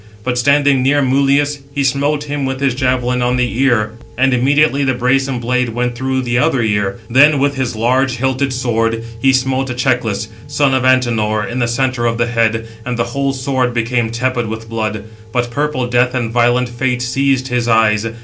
[0.23, 4.83] But standing near Mulius, he smote him with his javelin on the ear, and immediately
[4.83, 6.97] the brazen blade went through the other ear.
[7.07, 12.07] Then, with his large hilted sword, he smote Echeclus, son of Antenor, in the centre
[12.07, 16.31] of the head, and the whole sword became tepid with blood; but purple Death and
[16.31, 18.07] violent Fate seized his eyes.